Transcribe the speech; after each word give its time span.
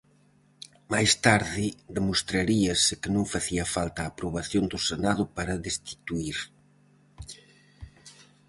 Máis 0.93 1.11
tarde 1.25 1.65
demostraríase 1.97 2.93
que 3.01 3.09
non 3.15 3.31
facía 3.33 3.65
falta 3.75 3.99
a 4.01 4.09
aprobación 4.11 4.65
do 4.71 4.79
Senado 4.89 5.23
para 5.37 5.61
destituír. 5.67 6.37